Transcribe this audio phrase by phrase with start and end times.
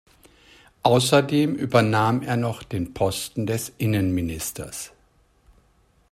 [0.81, 4.93] Außerdem übernahm er noch den Posten des Innenministers.